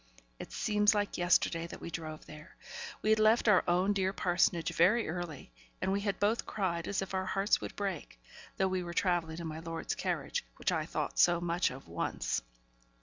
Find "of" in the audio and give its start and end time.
11.69-11.87